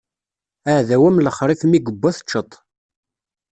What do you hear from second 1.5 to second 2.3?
mi iwwa